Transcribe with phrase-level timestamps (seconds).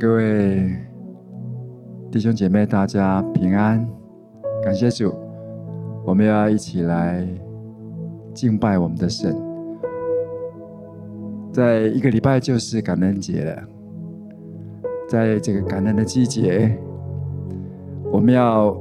[0.00, 0.74] 各位
[2.10, 3.86] 弟兄姐妹，大家平安，
[4.64, 5.14] 感谢主，
[6.06, 7.28] 我们要一起来
[8.32, 9.36] 敬拜我们的神。
[11.52, 13.62] 在一个礼拜就是感恩节了，
[15.06, 16.74] 在这个感恩的季节，
[18.10, 18.74] 我们要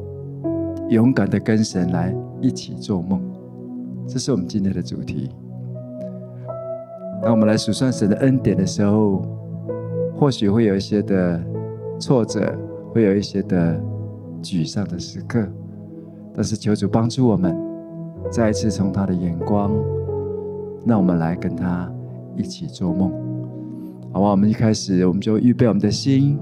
[0.88, 3.21] 勇敢的跟神来一起做梦，
[4.07, 5.29] 这是我们今天的主题。
[7.21, 9.21] 当我们来数算神的恩典的时候，
[10.19, 11.41] 或许会有一些的
[11.97, 12.53] 挫折，
[12.91, 13.79] 会有一些的
[14.43, 15.47] 沮丧的时刻，
[16.35, 17.55] 但是求主帮助我们，
[18.29, 19.71] 再一次从他的眼光，
[20.85, 21.89] 让我们来跟他
[22.35, 23.09] 一起做梦，
[24.11, 24.31] 好吧？
[24.31, 26.38] 我们一开始我们就预备我们的心，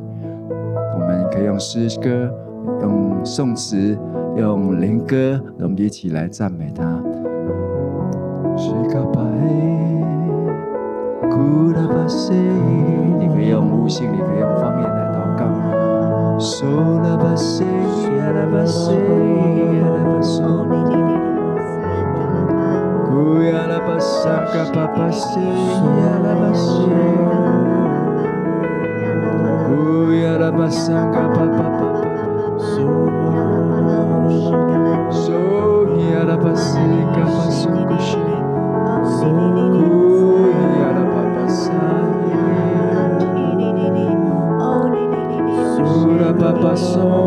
[0.95, 2.33] 我们可以用诗歌、
[2.81, 3.95] 用颂词、
[4.35, 6.99] 用灵歌，我们一起来赞美他。
[13.19, 15.43] 你可以用悟性，你可以用方言来祷告。
[46.77, 47.26] soul.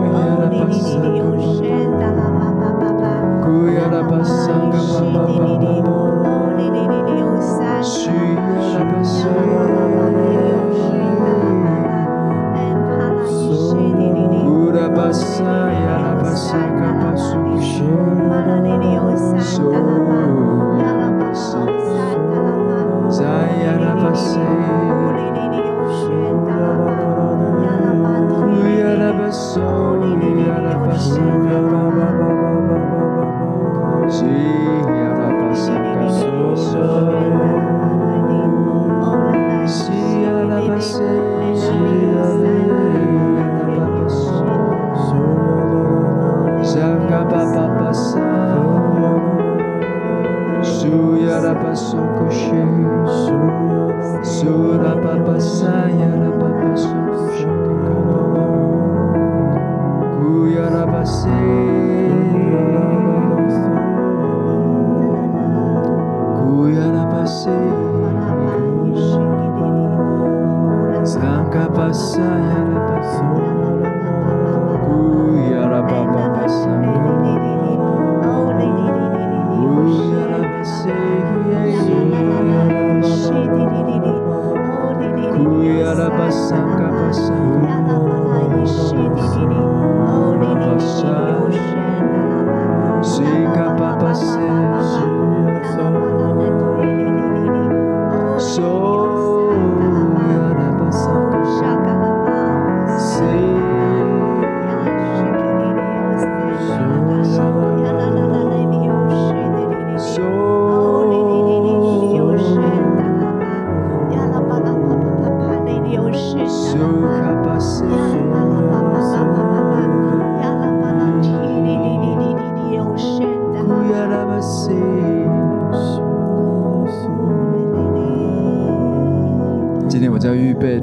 [85.34, 87.60] Kuyara basanga basanga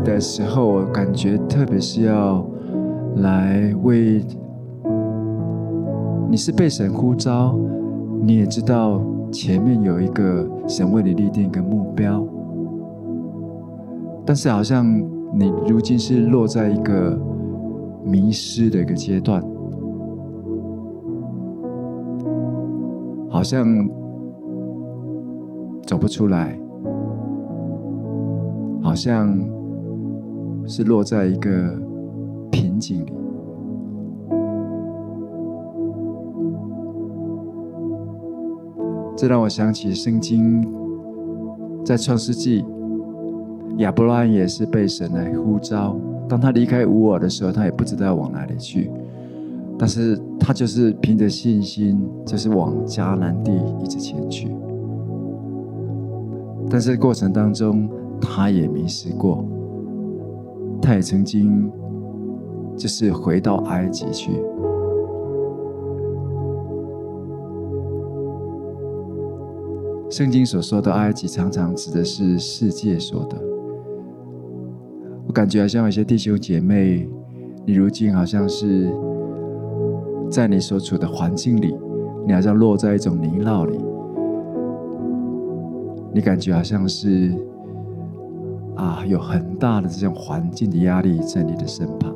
[0.04, 2.46] 的时候，我感觉特别是要
[3.18, 4.24] 来为
[6.30, 7.58] 你是被神呼召，
[8.22, 12.26] 你也知道前面有一个神为你立定一个目标，
[14.26, 14.86] 但是好像
[15.34, 17.20] 你如今是落在一个
[18.04, 19.44] 迷失的一个阶段，
[23.30, 23.66] 好像
[25.86, 26.58] 走不出来，
[28.82, 29.57] 好像。
[30.68, 31.50] 是落在一个
[32.52, 33.14] 瓶颈里，
[39.16, 40.68] 这让我想起圣经
[41.86, 42.66] 在创世纪，
[43.78, 45.96] 亚伯拉罕也是被神来呼召。
[46.28, 48.92] 当他离开乌尔的时候，他也不知道往哪里去，
[49.80, 54.54] 但是他就是凭着信心，就是往迦南地一直前去。
[56.70, 59.46] 但是过程当中，他也迷失过。
[60.88, 61.70] 他也曾经
[62.78, 64.32] 就是回到埃及去。
[70.10, 73.36] 圣经所说的埃及，常常指的是世界说的。
[75.28, 77.06] 我感觉好像有些弟兄姐妹，
[77.66, 78.90] 你如今好像是
[80.32, 81.76] 在你所处的环境里，
[82.26, 83.78] 你好像落在一种泥淖里，
[86.14, 87.36] 你感觉好像是
[88.78, 92.14] 啊，有很大的这种环境的压力在你的身旁。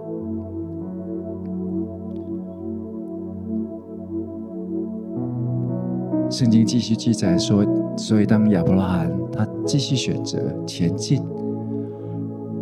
[6.30, 7.66] 圣经继续记载说，
[7.98, 11.22] 所以当亚伯拉罕他继续选择前进，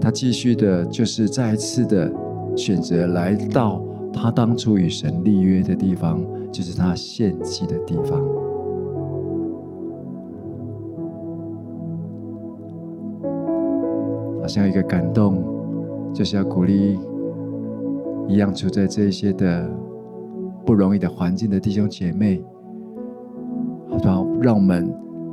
[0.01, 2.11] 他继续的就是再一次的
[2.55, 3.79] 选择来到
[4.11, 6.19] 他当初与神立约的地方，
[6.51, 8.19] 就是他献祭的地方。
[14.49, 15.41] 像一个感动，
[16.13, 16.99] 就是要鼓励
[18.27, 19.69] 一样处在这些的
[20.65, 22.43] 不容易的环境的弟兄姐妹。
[24.01, 24.89] 让让我们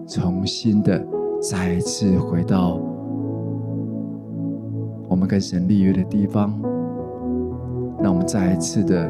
[0.09, 1.07] 重新的
[1.41, 2.81] 再一次回到
[5.09, 6.59] 我们跟神立约的地方，
[8.03, 9.09] 让我们再一次的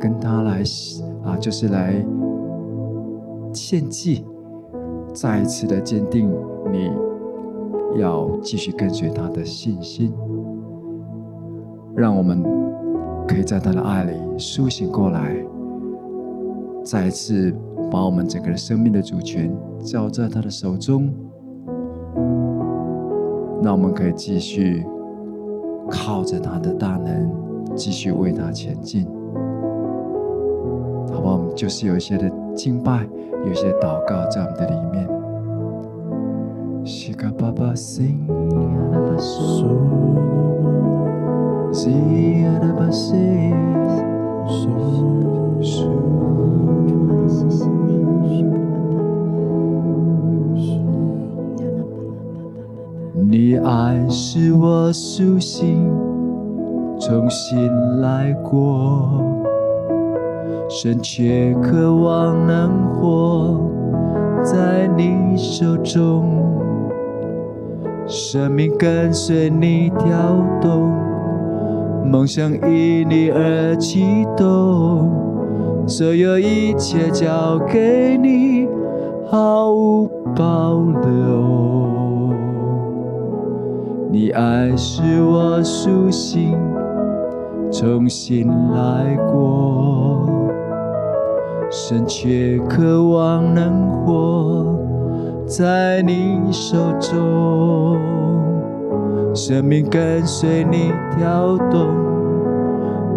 [0.00, 0.62] 跟他来
[1.22, 2.04] 啊，就是来
[3.52, 4.24] 献祭，
[5.12, 6.28] 再一次的坚定
[6.72, 6.90] 你
[7.98, 10.12] 要继续跟随他的信心，
[11.94, 12.42] 让我们
[13.26, 15.36] 可以在他的爱里苏醒过来，
[16.84, 17.54] 再次。
[17.88, 19.48] 把我们整个生命的主权
[19.78, 21.08] 交在他的手中，
[23.62, 24.84] 那我们可以继续
[25.88, 27.30] 靠着他的大能，
[27.76, 29.06] 继续为他前进。
[31.12, 33.06] 好吧，我们就是有一些的敬拜，
[33.44, 35.08] 有一些祷告在我们的里面。
[53.28, 55.92] 你爱使我苏醒，
[56.98, 57.68] 重新
[58.00, 59.22] 来过，
[60.70, 63.60] 深切渴望能活
[64.42, 66.45] 在你手中，
[68.08, 70.06] 生命跟随你跳
[70.60, 70.92] 动，
[72.04, 75.10] 梦想因你而启动，
[75.88, 78.68] 所有一切交给你，
[79.26, 82.32] 毫无保留。
[84.12, 86.56] 你爱使我苏醒，
[87.72, 90.28] 重新来过，
[91.70, 94.78] 深切渴望能活
[95.46, 97.96] 在你手中，
[99.32, 101.86] 生命跟随你跳动，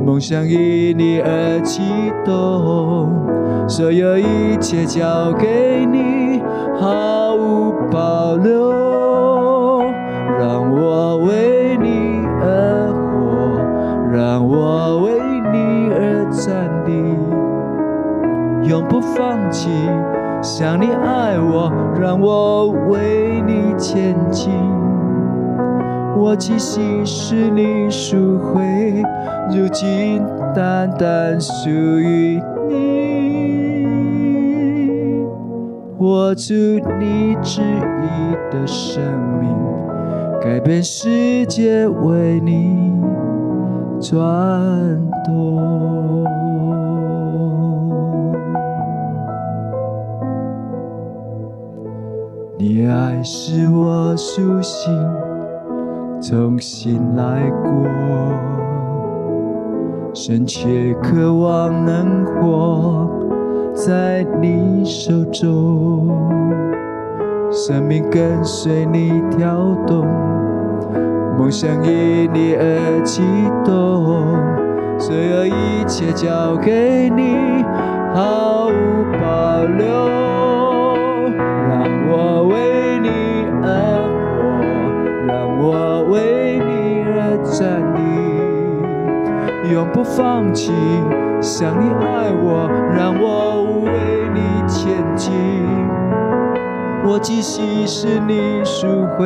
[0.06, 1.82] 梦想因你而启
[2.24, 3.10] 动，
[3.68, 6.40] 所有一切交给你，
[6.80, 8.78] 毫无保留。
[10.38, 15.20] 让我为你而活，让我为
[15.52, 19.72] 你而站立，永不放弃。
[20.42, 24.54] 像你爱我，让我为你前进。
[26.18, 29.04] 我气息是你赎回，
[29.50, 30.22] 如今
[30.56, 33.00] 单单属于你。
[35.98, 36.54] 活出
[37.00, 39.04] 你旨意的生
[39.42, 39.50] 命。
[40.42, 42.94] 改变世界，为你
[44.00, 44.18] 转
[45.26, 46.26] 动。
[53.20, 54.90] 你使我苏醒，
[56.22, 57.70] 重新来过，
[60.14, 63.12] 深切渴望能活
[63.74, 66.08] 在你手中。
[67.52, 70.08] 生命跟随你跳动，
[71.38, 73.22] 梦想因你而激
[73.66, 74.38] 动，
[74.98, 77.36] 所有一切交给你，
[78.16, 78.72] 毫无
[79.12, 79.90] 保留。
[81.68, 82.69] 让我为
[85.28, 87.98] 让我为你而站立，
[89.74, 90.72] 永不放弃。
[91.42, 93.90] 想你爱我，让我为
[94.34, 95.32] 你前进。
[97.06, 98.86] 我气息是你赎
[99.18, 99.26] 回，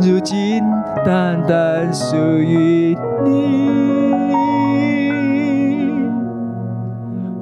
[0.00, 0.62] 如今
[1.04, 3.70] 单单属于你。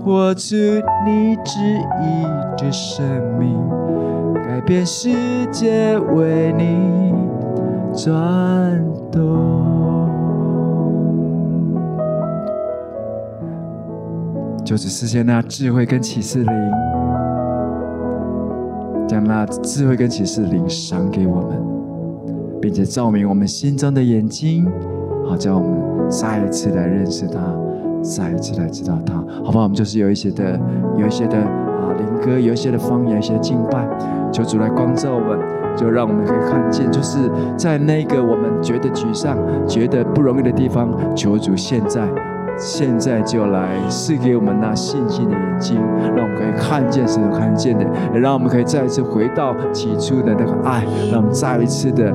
[0.05, 0.55] 活出
[1.07, 1.61] 你旨
[2.03, 2.25] 意
[2.57, 3.05] 的生
[3.39, 3.59] 命，
[4.69, 5.09] 改变世
[5.51, 7.15] 界，为你
[7.95, 8.15] 转
[9.11, 10.11] 动。
[14.63, 16.53] 就只实现那智慧跟启示灵。
[19.09, 24.71] 将那智慧跟启示灵赏给我们，并且照明我们心中的眼睛，
[25.27, 27.41] 好叫我们再一次来认识他，
[28.03, 29.63] 再一次来知道他，好不好？
[29.63, 30.61] 我们就是有一些的，
[30.99, 33.89] 有一些的啊灵歌，有一些的方言，一些的敬拜，
[34.33, 35.39] 求主来光照我们，
[35.77, 42.09] 就让我们可以看见，就是在那个我们觉得沮丧、觉得不容易的地方，求主现在。
[42.61, 45.81] 现在就来赐给我们那信心的眼睛，
[46.17, 52.13] 让我们可以看见神所看见的，也让我们可以再一次回到起初的那个爱，让我们再一次的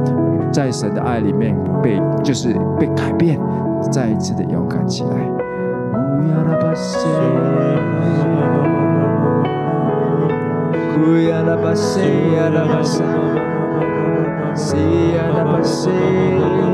[0.52, 3.40] 在神的爱里面被就是被改变，
[3.90, 5.12] 再一次的勇敢起来。
[10.98, 13.04] Uya la basse, ya la basse,
[14.56, 16.73] si ya.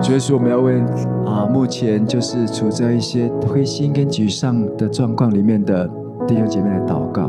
[0.00, 0.80] 就是我们要为
[1.26, 5.88] 啊，目前就是处在一些灰心跟沮丧的状况里面的
[6.26, 7.28] 弟兄姐妹来祷告，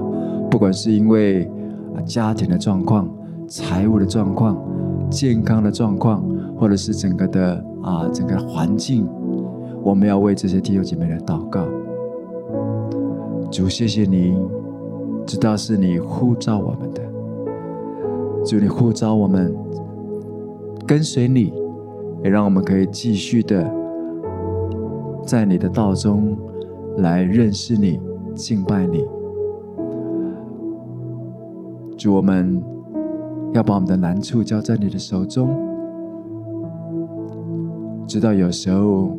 [0.51, 1.49] 不管是因为
[1.95, 3.09] 啊家庭的状况、
[3.47, 4.55] 财务的状况、
[5.09, 6.23] 健康的状况，
[6.59, 9.07] 或者是整个的啊整个环境，
[9.85, 11.63] 我们要为这些弟兄姐妹来祷告。
[13.51, 14.35] 主，谢谢你，
[15.27, 17.03] 知道是你呼召我们的，
[18.43, 19.55] 主，你呼召我们
[20.87, 21.53] 跟随你。
[22.23, 23.71] 也让我们可以继续的
[25.23, 26.35] 在你的道中
[26.97, 27.99] 来认识你、
[28.33, 29.05] 敬拜你。
[31.95, 32.59] 主，我们
[33.53, 35.55] 要把我们的难处交在你的手中，
[38.07, 39.15] 知道有时候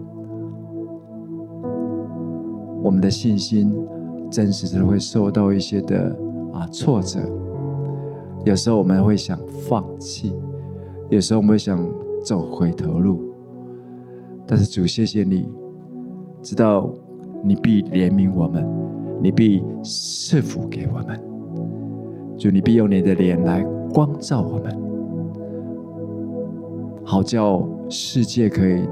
[2.87, 3.75] 我们的信心
[4.31, 6.16] 真实的会受到一些的
[6.52, 7.19] 啊挫折，
[8.45, 9.37] 有时候我们会想
[9.69, 10.33] 放弃，
[11.11, 11.78] 有时候我们会想。
[12.25, 13.21] 走回头路，
[14.49, 15.49] 但是主，谢谢你，
[16.43, 16.93] 知道
[17.45, 18.66] 你必怜悯我们，
[19.23, 21.21] 你必赐福给我们，
[22.37, 23.64] 主，你必用你的脸来
[23.95, 24.76] 光照我们，
[27.05, 28.83] 好叫世界可以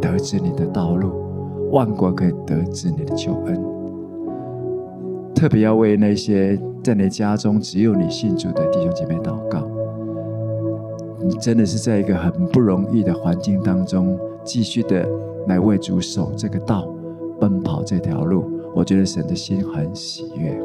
[0.00, 1.10] 得知你的道路，
[1.70, 3.62] 万国可以得知你的救恩。
[5.34, 9.68] 特别要为那些在你家中只有你信主的弟兄姐妹祷告。
[11.22, 15.06] 你真的是在一个很不容易的环境当中，继续的
[15.48, 16.88] 来为主守这个道，
[17.40, 18.44] 奔跑这条路。
[18.74, 20.56] 我觉得神的心很喜悦，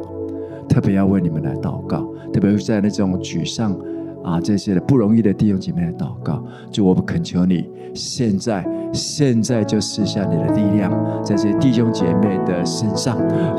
[0.68, 3.76] 特别要为你们来祷告，特别是在那种沮丧
[4.22, 6.44] 啊这些的不容易的弟兄姐妹来祷告。
[6.70, 13.16] 就我们恳求你，现在现在就试下你的力量，在这些弟兄姐妹的身上，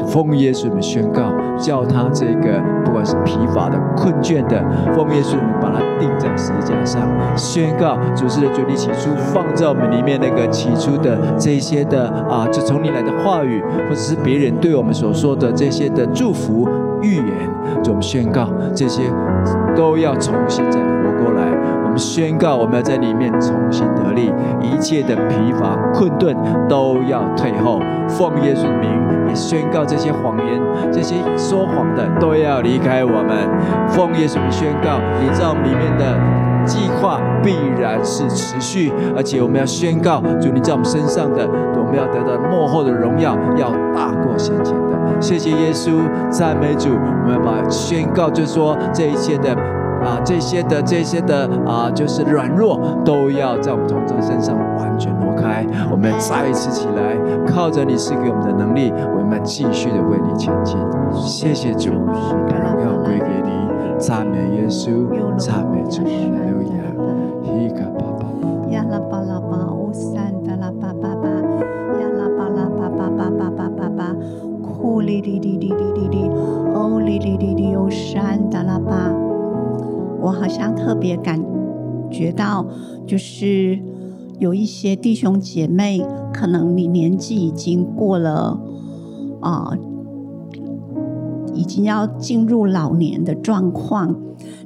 [0.07, 2.61] 奉耶稣们宣告，叫他这个。
[2.85, 4.63] 不管是疲乏的、困倦的，
[4.93, 7.01] 奉耶稣名把它钉在十字架上，
[7.35, 16.69] 宣告主是的主，你起初放在我们里面那个起初的这些的啊，就从你来的话语，或者是别人对我们所说的这些的祝福
[17.01, 17.25] 预言，
[17.81, 19.01] 就我们宣告这些
[19.75, 21.62] 都要重新再活过来。
[21.93, 26.35] 我们宣告我们要在里面重新得力，一切的疲乏困顿
[26.67, 27.79] 都要退后。
[28.07, 28.89] 奉耶稣名。
[29.29, 30.59] 也宣告这些谎言，
[30.91, 33.47] 这些说谎的都要离开我们。
[33.88, 36.17] 奉耶稣名宣告，你在我们里面的
[36.65, 45.21] 计划必然是持续，而且我们要宣告，主你在我们身上的，我们要得到末后的荣耀，要大过先前的。
[45.21, 46.89] 谢谢耶稣，赞美主。
[46.89, 49.55] 我们要把宣告，就说这一切的
[50.03, 55.65] 啊，这些的这些的啊，就是软弱，都要在我们同众身上完全挪开。
[55.91, 57.17] 我们再一次起来，
[57.48, 60.77] 靠着你赐给我们的能力，我们继续的为你前进。
[61.13, 63.51] 谢谢主，荣耀归给你，
[63.98, 65.07] 赞美耶稣，
[65.38, 67.92] 赞美主，哈利路亚。
[80.23, 81.39] 我好像特别感
[82.09, 82.65] 觉到，
[83.05, 83.79] 就是
[84.39, 86.01] 有一些弟兄姐妹，
[86.33, 88.59] 可能你年纪已经过了
[89.41, 89.69] 啊。
[89.71, 89.77] 呃
[91.55, 94.15] 已经要进入老年的状况，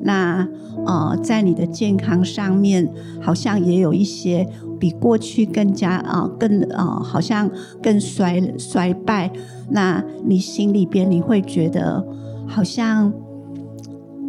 [0.04, 0.48] 那
[0.86, 4.48] 呃，在你的健康上面，好像也有一些
[4.80, 7.52] 比过去更加啊、呃，更啊、呃，好像
[7.84, 9.30] 更衰衰败。
[9.70, 12.08] 那你心里边你会觉得，
[12.48, 13.12] 好像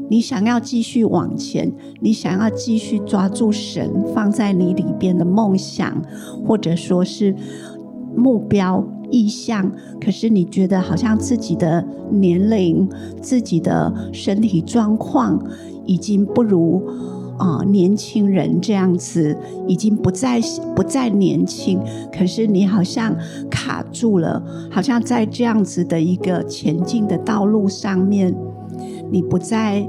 [0.08, 6.02] 你想要继续往前，你想要继续抓住神放在你里边的梦想，
[6.46, 7.34] 或者说是
[8.16, 8.86] 目标。
[9.10, 12.86] 意向，可是你觉得好像自己的年龄、
[13.22, 15.42] 自己的身体状况
[15.86, 16.86] 已经不如
[17.38, 19.34] 啊、年轻人这样子，
[19.66, 20.38] 已经不再
[20.76, 21.80] 不再年轻。
[22.12, 23.16] 可是你好像
[23.50, 28.36] 卡住了，好像在这样子的一个前进的道路上面，
[29.10, 29.86] 你不再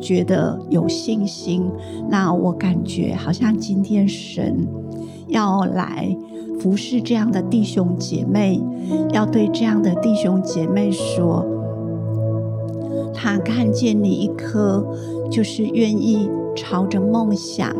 [0.00, 1.70] 觉得有信心。
[2.08, 4.66] 那我感觉好像今天神
[5.28, 6.16] 要来。
[6.58, 8.60] 服侍这样的弟兄姐妹，
[9.14, 11.42] 要对这样的弟兄姐妹说：
[13.14, 14.86] 他看见你一颗
[15.30, 17.74] 就是愿意朝着梦想，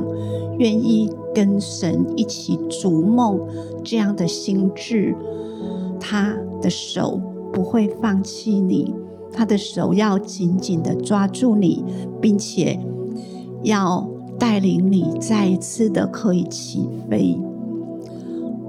[0.56, 3.38] 愿意跟神一起逐梦
[3.84, 5.14] 这样的心志，
[6.00, 7.20] 他的手
[7.52, 8.94] 不会放弃你，
[9.32, 11.84] 他的手要紧紧的抓住你，
[12.20, 12.78] 并且
[13.62, 14.08] 要
[14.38, 17.38] 带领你再一次的可以起飞。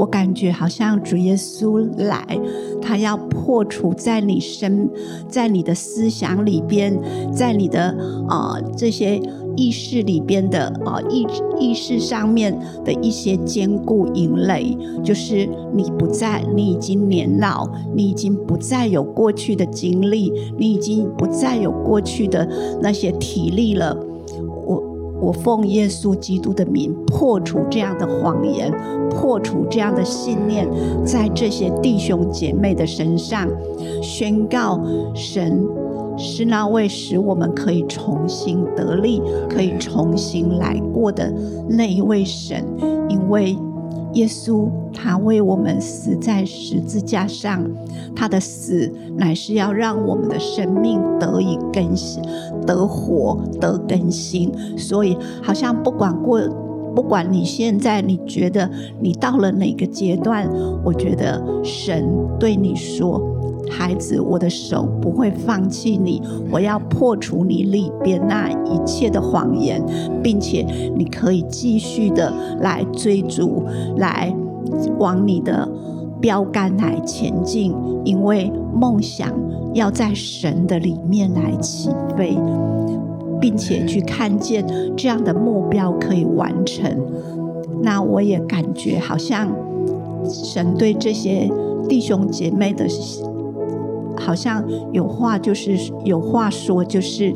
[0.01, 2.25] 我感觉好像主耶稣来，
[2.81, 4.89] 他要破除在你身，
[5.29, 6.99] 在你的思想里边，
[7.31, 7.95] 在你的
[8.27, 9.21] 啊、这些
[9.55, 11.27] 意识里边的啊、呃、意
[11.59, 22.49] 意识上面的一些坚固营垒，就是你不再，你已经年老，你已经不再有过去的经历，你已经不再有过去的
[22.81, 23.95] 那些体力了。
[25.21, 28.71] 我奉耶稣基督的名破除这样的谎言，
[29.09, 30.67] 破除这样的信念，
[31.05, 33.47] 在这些弟兄姐妹的身上
[34.01, 34.81] 宣告：
[35.13, 35.63] 神
[36.17, 41.31] 是那位使我们可以重新得力、可以重新来过的
[41.69, 42.65] 那一位神，
[43.07, 43.55] 因为。
[44.13, 47.63] 耶稣，他为我们死在十字架上，
[48.15, 52.21] 他的死乃是要让我们的生命得以更新、
[52.65, 54.51] 得活、得更新。
[54.77, 56.41] 所以，好像不管过，
[56.93, 58.69] 不管你现在你觉得
[58.99, 60.49] 你到了哪个阶段，
[60.83, 62.05] 我觉得神
[62.39, 63.21] 对你说。
[63.69, 66.21] 孩子，我的手不会放弃你，
[66.51, 69.81] 我要破除你里边那一切的谎言，
[70.21, 73.63] 并且你可以继续的来追逐，
[73.97, 74.33] 来
[74.99, 75.67] 往你的
[76.19, 79.31] 标杆来前进，因为梦想
[79.73, 82.37] 要在神的里面来起飞，
[83.39, 84.65] 并且去看见
[84.97, 86.93] 这样的目标可以完成。
[87.81, 89.47] 那我也感觉好像
[90.27, 91.49] 神对这些
[91.87, 92.85] 弟兄姐妹的。
[94.25, 97.33] 好像有话就是有话说，就是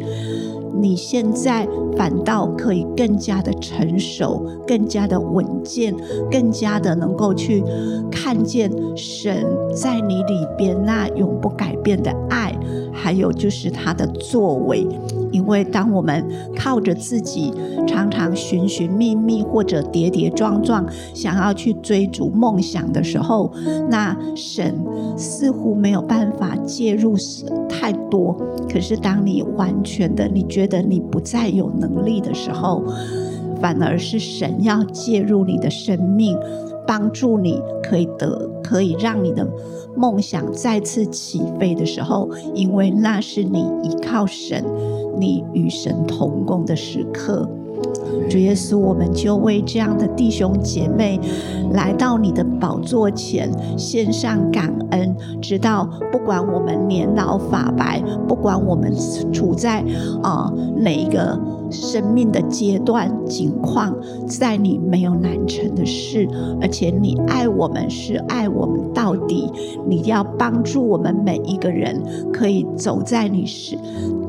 [0.82, 1.68] 你现在
[1.98, 5.96] 反倒可以更加的成熟，更加的稳健，
[6.32, 7.64] 更加的能够去
[8.12, 12.54] 看见神在你里边那永不改变的爱，
[12.94, 14.88] 还有就是他的作为。
[15.36, 17.54] 因为当我们靠着自己
[17.86, 23.52] 常常寻寻觅觅或者跌跌撞撞，想要去追逐梦想的时候，
[23.90, 24.74] 那神
[25.18, 27.18] 似乎没有办法介入
[27.68, 28.34] 太多。
[28.70, 32.82] 可是当你完全的你觉得你不再有能力的时候，
[33.60, 36.38] 反而是神要介入你的生命，
[36.88, 39.48] 帮助你可以得，可以让你的
[39.96, 44.64] 梦想再次起飞的时候，因为那是你依靠神。
[45.18, 47.48] 你与神同工的时刻，
[48.30, 51.18] 主耶稣，我们就为这样的弟兄姐妹
[51.72, 58.94] 来到你的宝座前献上感恩，直到不管我们年老发白，不管我们
[59.32, 59.80] 处在
[60.22, 61.40] 啊、呃、哪一个。
[61.76, 63.96] 生命的阶段境况，
[64.28, 66.28] 在你没有难成的事，
[66.62, 69.52] 而且你爱我们是爱我们到底。
[69.88, 73.78] 你要帮助我们每一个人，可以走在你是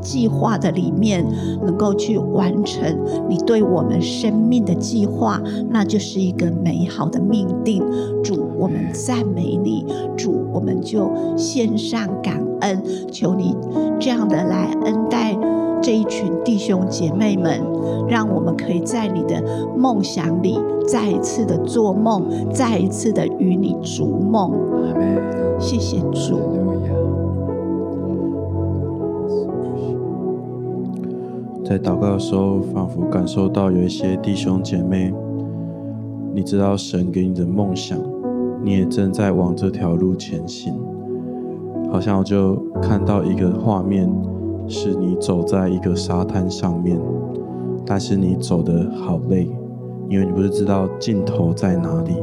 [0.00, 1.24] 计划的里面，
[1.64, 2.82] 能够去完成
[3.28, 7.82] 你对我们生命的计划，那就是一个美好的命定。
[8.22, 13.56] 主，我们赞美你，主，我们就献上感恩，求你
[14.00, 15.36] 这样的来恩待。
[15.82, 17.60] 这一群弟兄姐妹们，
[18.08, 19.42] 让我们可以在你的
[19.76, 24.52] 梦想里再一次的做梦，再一次的与你逐梦。
[25.58, 26.40] 谢谢主。
[31.62, 35.12] 在祷告的时候，仿佛感受到有一些弟兄姐妹，
[36.32, 37.98] 你知道神给你的梦想，
[38.66, 40.74] 你也正在往这条路前行。
[41.88, 44.12] 好像我就看到一个画面，
[44.66, 47.00] 是你走在一个沙滩上面，
[47.86, 49.48] 但是你走得好累，
[50.08, 52.16] 因为你不是知道尽头在哪里。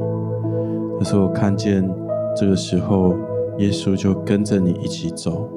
[0.99, 1.89] 可是我看见
[2.35, 3.15] 这个时候，
[3.59, 5.47] 耶稣就跟着你一起走，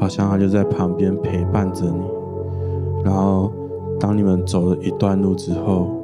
[0.00, 2.02] 好像他就在旁边陪伴着你。
[3.04, 3.52] 然后
[4.00, 6.02] 当你们走了一段路之后，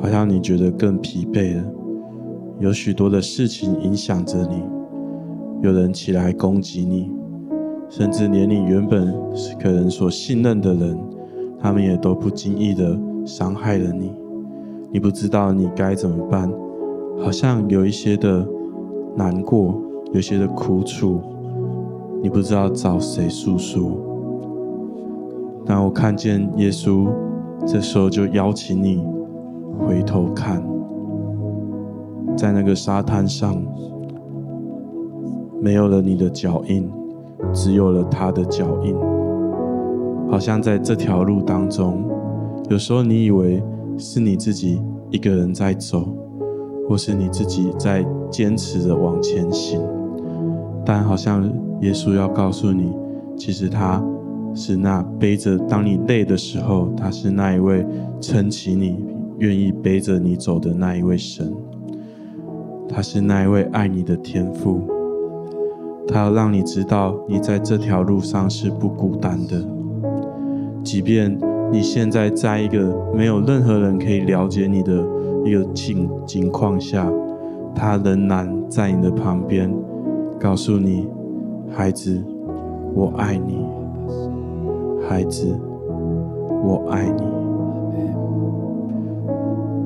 [0.00, 1.64] 好像你觉得更疲惫了，
[2.58, 4.62] 有许多的事情影响着你。
[5.62, 7.10] 有人起来攻击你，
[7.88, 9.14] 甚至连你原本
[9.58, 10.98] 可能所信任的人，
[11.58, 14.12] 他们也都不经意的伤害了你。
[14.90, 16.50] 你不知道你该怎么办，
[17.18, 18.46] 好像有一些的
[19.16, 19.74] 难过，
[20.12, 21.20] 有些的苦楚，
[22.22, 23.98] 你不知道找谁诉说。
[25.64, 27.08] 但我看见耶稣，
[27.66, 29.04] 这时候就邀请你
[29.78, 30.62] 回头看，
[32.36, 33.60] 在那个沙滩上。
[35.58, 36.88] 没有了你的脚印，
[37.52, 38.94] 只有了他的脚印。
[40.30, 42.04] 好像在这条路当中，
[42.68, 43.62] 有时候你以为
[43.96, 46.06] 是你自己一个人在走，
[46.88, 49.80] 或是你自己在坚持着往前行，
[50.84, 51.44] 但好像
[51.80, 52.92] 耶稣要告诉你，
[53.36, 54.04] 其实他
[54.54, 57.84] 是那背着，当你累的时候，他是那一位
[58.20, 59.02] 撑起你、
[59.38, 61.52] 愿意背着你走的那一位神，
[62.88, 64.80] 他是那一位爱你的天父。
[66.08, 69.60] 他要让你知道，你在这条路上是不孤单的。
[70.84, 71.36] 即便
[71.72, 75.04] 你现在在一个没有任何人可以了解你的
[75.44, 77.12] 一个境情况下，
[77.74, 79.68] 他仍然在你的旁边，
[80.38, 81.08] 告诉你
[81.74, 82.22] ：“孩子，
[82.94, 83.66] 我爱你。
[85.08, 85.58] 孩子，
[86.64, 87.22] 我爱你。”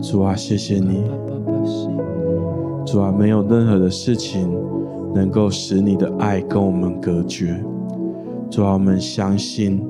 [0.03, 1.05] 主啊，谢谢你。
[2.91, 4.51] 主啊，没有任何的事情。
[5.13, 7.61] 能够使你的爱跟我们隔绝，
[8.49, 9.83] 主啊，我们相信，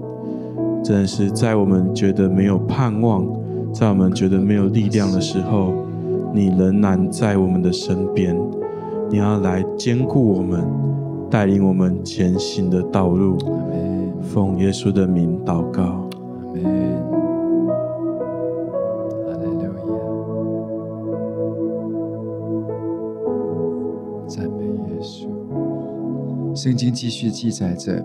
[0.83, 3.27] 真的是在我们觉得没有盼望，
[3.71, 5.75] 在我们觉得没有力量的时候，
[6.33, 8.35] 你仍然在我们的身边，
[9.11, 10.65] 你要来坚固我们，
[11.29, 13.37] 带领我们前行的道路。
[14.23, 16.09] 奉耶稣的名祷告。
[24.31, 25.27] 赞美耶稣
[26.55, 28.01] 圣经继续记载着，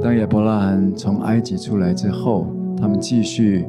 [0.00, 2.46] 当亚伯拉罕从埃及出来之后，
[2.76, 3.66] 他们继续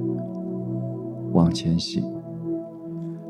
[1.31, 2.03] 往前行。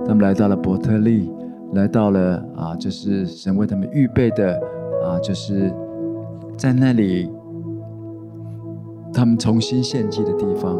[0.06, 1.32] 他们来到了伯特利，
[1.72, 4.60] 来到了啊，就是神为他们预备的
[5.06, 5.74] 啊，就是
[6.58, 7.30] 在那里
[9.14, 10.78] 他们重新献祭的地方。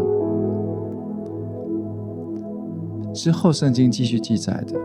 [3.14, 4.78] 之后，圣经继续记载着，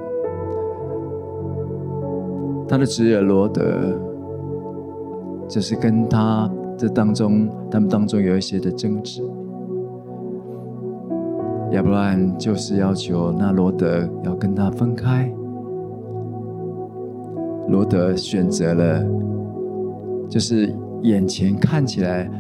[2.69, 3.65] 他的侄儿罗德。
[5.49, 9.23] 就是跟他这当中，他们当中有一些的争执。
[11.71, 15.33] 亚伯拉罕就是要求那罗德要跟他分开。
[17.69, 19.03] 罗德选择了，
[20.29, 22.31] 就是眼前看起来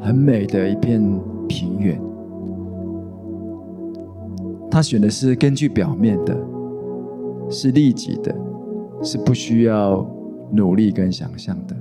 [0.00, 1.00] 很美的一片
[1.46, 1.96] 平原。
[4.68, 6.36] 他选的是根据表面的，
[7.48, 8.34] 是利己的，
[9.02, 10.04] 是不需要
[10.52, 11.76] 努力跟想象的。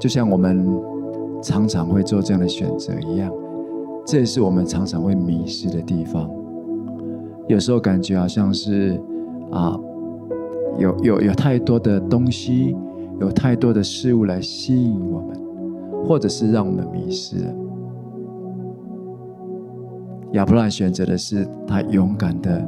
[0.00, 0.66] 就像我们
[1.42, 3.32] 常常会做这样的选择一样，
[4.04, 6.30] 这也是我们常常会迷失的地方。
[7.48, 9.00] 有时候感觉好像是
[9.50, 9.78] 啊，
[10.78, 12.76] 有有有太多的东西，
[13.20, 15.40] 有太多的事物来吸引我们，
[16.06, 17.54] 或者是让我们迷失了。
[20.32, 22.66] 亚伯拉选择的是他勇敢的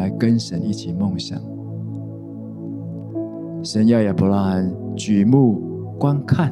[0.00, 1.40] 来跟神一起梦想。
[3.62, 5.68] 神要亚伯拉罕举目。
[6.00, 6.50] 观看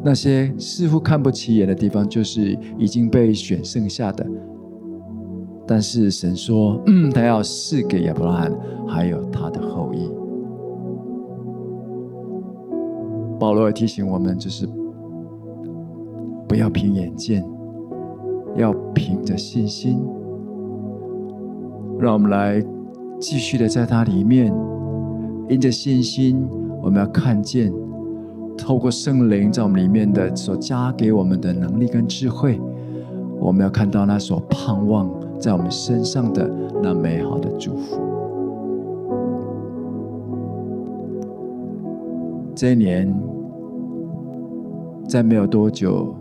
[0.00, 4.24] 那些似乎看不起眼的地方，就是已经被选剩下的。
[5.66, 8.52] 但是神说，嗯，他要赐给亚伯拉罕，
[8.86, 10.08] 还有他的后裔。
[13.40, 14.68] 保罗也提醒我们，就是
[16.46, 17.44] 不要凭眼见，
[18.54, 20.00] 要凭着信心。
[22.02, 22.60] 让我们来
[23.20, 24.52] 继续的在它里面，
[25.48, 26.44] 凭着信心，
[26.82, 27.72] 我们要看见。
[28.58, 32.60] 透过圣灵在我们里面的所加给我们的能力跟智慧，
[33.38, 36.50] 我们要看到那所盼望在我们身上的
[36.82, 38.00] 那美好的祝福。
[42.54, 43.14] 这一年，
[45.08, 46.14] 再没有多久，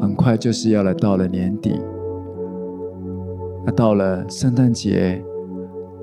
[0.00, 1.78] 很快就是要来到了年底，
[3.64, 5.22] 那到了圣诞节，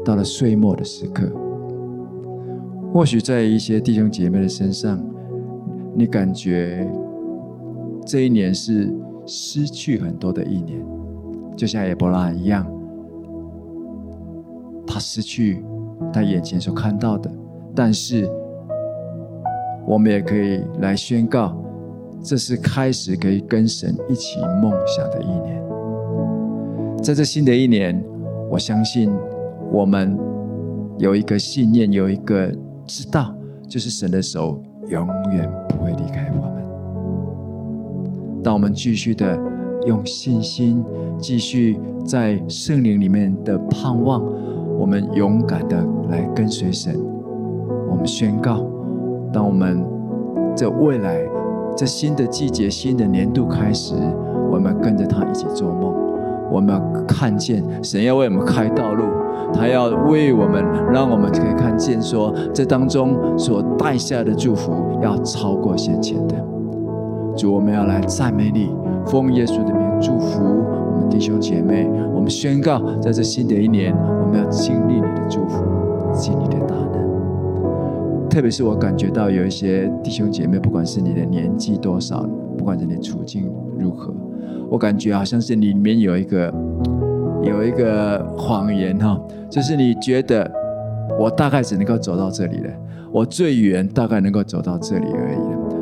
[0.06, 1.30] 到了岁末的时刻，
[2.93, 4.98] 或许在一些弟兄姐妹的身上，
[5.93, 6.89] 你感觉
[8.06, 8.93] 这一年是
[9.26, 10.82] 失去很多的一年，
[11.58, 12.65] 就像亚伯拉一样，
[14.88, 15.62] 他失去
[16.13, 17.30] 他眼前所看到的，
[17.76, 18.30] 但是
[19.86, 21.62] 我们也可以来宣告，
[22.24, 25.68] 这是开始可以跟神一起梦想的一年。
[27.02, 28.04] 在这新的一年，
[28.52, 29.10] 我相信
[29.72, 30.20] 我们
[30.98, 32.52] 有一个信念，有一个
[32.86, 33.34] 知道，
[33.68, 36.52] 就是神的手永远不会离开我们。
[38.44, 39.40] 当我们继续的
[39.88, 40.84] 用信心，
[41.18, 44.22] 继续在圣灵里面的盼望，
[44.78, 47.00] 我们勇敢的来跟随神。
[47.90, 48.66] 我们宣告，
[49.32, 49.82] 当我们
[50.56, 51.22] 这未来
[51.78, 53.96] 这新的季节、新的年度开始，
[54.52, 55.96] 我们跟着他一起做梦。
[56.52, 59.04] 我们要看见神要为我们开道路，
[59.54, 66.36] 他要为我们，让我们可以看见说，这当中所带下的祝福要超过先前的。
[67.36, 68.70] 主，我们要来赞美你，
[69.06, 71.90] 奉耶稣的名祝福我们弟兄姐妹。
[72.14, 75.64] 我们宣告，在这新的一年，我们要经历你的祝福，
[76.14, 78.30] 经历你的大能。
[78.30, 82.26] 特别是我感觉到有一些弟兄姐妹，不管是你的年纪多少，
[82.58, 84.14] 不管是你处境如何。
[84.69, 86.53] 我感觉好像是里面有一个
[87.43, 90.49] 有一个谎言哈，就是你觉得
[91.19, 92.69] 我大概只能够走到这里了，
[93.12, 95.39] 我最远大概能够走到这里而已。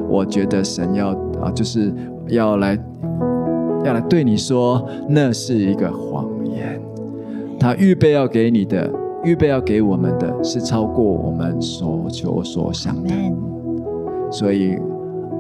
[0.10, 1.10] 我觉得神要
[1.42, 1.94] 啊，就是
[2.28, 2.78] 要来
[3.84, 6.80] 要来对你说，那是一个谎言。
[7.60, 8.90] 他预备要给你的，
[9.24, 13.10] 预备要给我们的是超过我们所求所想的。
[14.32, 14.78] 所以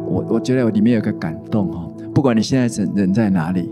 [0.06, 1.88] 我我觉得我里面有个感动哈。
[2.18, 3.70] 不管你现在人人在哪里，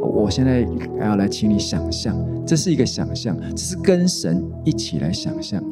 [0.00, 0.66] 我现在
[0.98, 5.62] 还要来请你想象，这是一个想象，这是跟神一起来想象，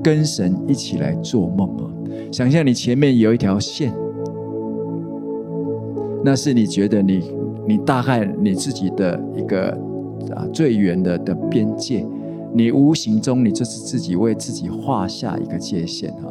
[0.00, 1.90] 跟神一起来做梦啊！
[2.30, 3.92] 想象你前面有一条线，
[6.24, 7.20] 那是你觉得你
[7.66, 9.76] 你大概你自己的一个
[10.36, 12.06] 啊最远的的边界，
[12.54, 16.30] 你无形中你就是自己为自己画下一个界限啊。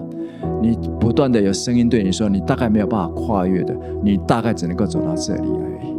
[0.61, 5.95] 你不断的有声音对你说，你大概没有办法跨越的，你大概只能够走到这里而已。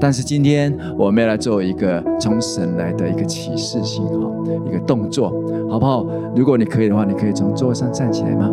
[0.00, 4.30] 但是今天我们要来做一个从神来的一个启示性哈，
[4.68, 5.32] 一个动作，
[5.70, 6.04] 好不好？
[6.34, 8.50] 如果你可以的话，你可以从座位上站起来吗？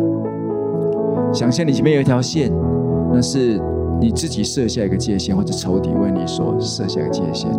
[1.32, 2.52] 想象你前面有一条线，
[3.12, 3.60] 那是
[4.00, 7.50] 你自己设下一个界限，或者仇敌为你所设下一个界限。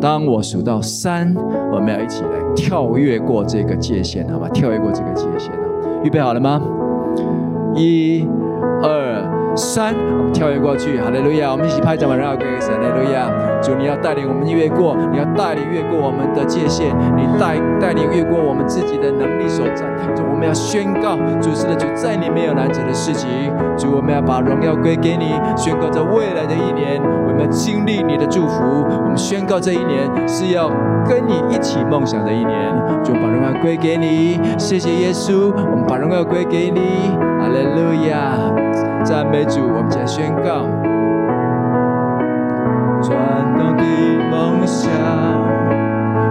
[0.00, 1.34] 当我数到三，
[1.72, 4.48] 我们要一起来跳跃过这个界限，好吗？
[4.48, 5.60] 跳跃过这个界限啊！
[6.02, 6.62] 预备好了吗？
[7.74, 8.26] 一、
[8.82, 11.52] 二、三，我们跳跃过去，哈利路亚！
[11.52, 13.30] 我们一起拍掌，把荣耀归给神，哈利路亚！
[13.60, 19.84] 主，你要带领我们越过，你要带领越过我们的界限，你带带领越过我们自己的能力所在。
[20.14, 23.28] 主，我们要宣告，主是的主，在你没有难成的事情。
[23.76, 27.00] 主，我们要把荣耀归给你，宣告在未来的一年，
[27.36, 28.62] 我们经历你的祝福。
[29.04, 30.70] 我们宣告这一年是要
[31.06, 32.56] 跟你一起梦想的一年。
[33.04, 36.80] 就，把荣耀归给你，谢谢耶稣，我们把荣耀归给你。
[37.38, 38.38] 哈利路亚，
[39.04, 40.64] 赞美主，我们再宣告，
[43.02, 43.18] 转
[43.58, 43.82] 动的
[44.30, 44.90] 梦想，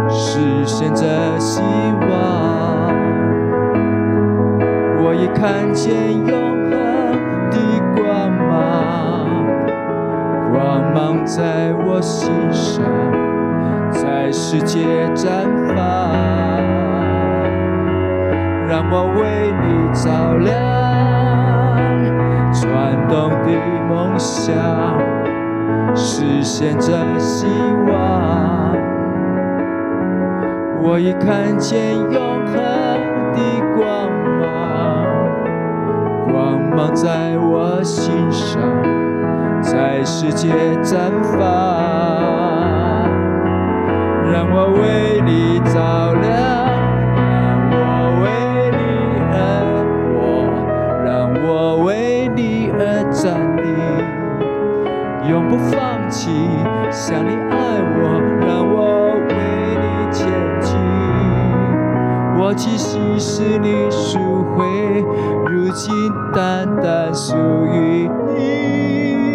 [0.10, 1.06] 实现着
[1.38, 2.10] 希望。
[5.04, 5.94] 我已看见
[6.26, 6.55] 有
[11.26, 12.86] 在我心上，
[13.92, 14.86] 在世界
[15.16, 15.44] 绽
[15.76, 15.76] 放，
[18.70, 20.54] 让我为你照亮。
[22.54, 23.50] 转动的
[23.90, 24.56] 梦想，
[25.96, 27.48] 实现着希
[27.88, 28.76] 望。
[30.84, 32.54] 我已看见永恒
[33.34, 33.40] 的
[33.76, 35.04] 光芒，
[36.32, 38.62] 光芒在我心上，
[39.66, 40.48] 在世界
[40.84, 41.40] 绽放，
[44.32, 46.24] 让我为你照亮。
[47.72, 47.76] 让我
[48.22, 48.26] 为
[48.70, 48.78] 你
[49.34, 49.36] 而
[50.14, 50.16] 活，
[51.04, 51.10] 让
[51.44, 51.50] 我
[51.84, 53.26] 为你而站
[53.58, 53.60] 立
[55.28, 56.30] 永不放弃，
[56.92, 57.56] 像你爱
[57.98, 58.78] 我，让我
[59.28, 59.34] 为
[59.82, 60.30] 你前
[60.62, 60.78] 进。
[62.38, 65.04] 我其实是你赎回，
[65.48, 65.92] 如今
[66.32, 69.35] 单单属于你。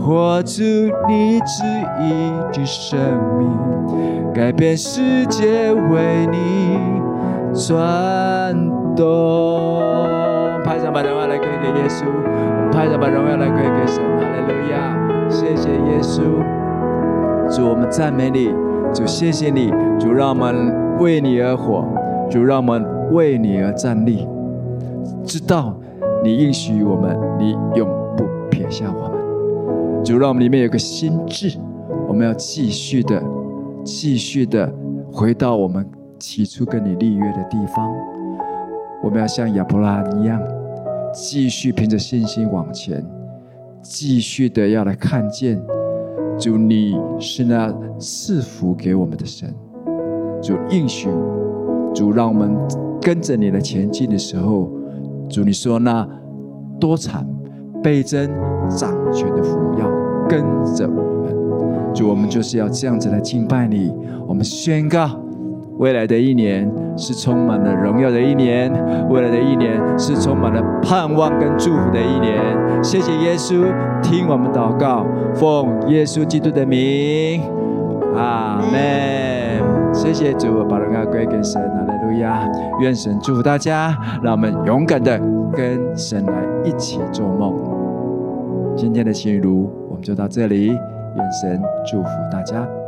[0.00, 0.62] 活出
[1.08, 1.62] 你旨
[2.00, 2.98] 意的生
[3.38, 6.78] 命，改变世界，为你
[7.54, 8.54] 转
[8.96, 9.80] 动。
[10.64, 12.04] 拍掌，把荣耀来给给耶稣。
[12.72, 14.96] 拍掌把荣耀来归给神，哈利路亚！
[15.28, 16.22] 谢谢耶稣，
[17.50, 18.54] 主我们赞美你，
[18.94, 21.84] 主谢谢你，主让我们为你而活，
[22.30, 24.26] 主让我们为你而站立，
[25.24, 25.74] 知道
[26.22, 29.09] 你应许我们，你永不撇下我。
[30.10, 31.56] 主让我们里面有个心智，
[32.08, 33.22] 我们要继续的、
[33.84, 34.68] 继续的
[35.12, 37.88] 回到我们起初跟你立约的地方，
[39.04, 40.42] 我们要像亚伯拉罕一样。
[41.14, 43.04] 继续凭着信心往前，
[43.82, 45.62] 继续的要来看见
[46.36, 49.54] 主，你是那赐福给我们的神。
[50.42, 51.08] 主应许，
[51.94, 52.50] 主让我们
[53.00, 54.72] 跟着你的前进的时候，
[55.28, 56.04] 主你说那
[56.80, 57.24] 多产
[57.80, 58.28] 倍增
[58.68, 59.56] 掌权的福
[60.30, 60.40] 跟
[60.76, 61.92] 着我们。
[61.92, 63.92] 主，我们就是要这样子来敬拜你。
[64.28, 65.10] 我们宣告。
[65.78, 68.70] 未来的一年是充满了荣耀的一年，
[69.08, 72.38] 未来的一年是充满了盼望跟祝福的一年。
[72.84, 73.64] 谢谢耶稣，
[74.02, 77.40] 听我们祷告，奉耶稣基督的名，
[78.14, 79.94] 阿门。
[79.94, 82.46] 谢谢主，把荣耀归给神，哈利路亚。
[82.82, 85.18] 愿神祝福大家，让我们勇敢的
[85.54, 87.54] 跟神来一起做梦。
[88.76, 89.66] 今天的情雨如
[90.00, 92.79] 就到这里，愿神祝福大家。